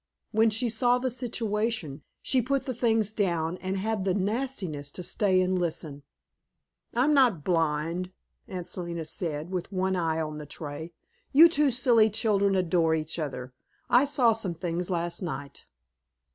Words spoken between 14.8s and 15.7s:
last night."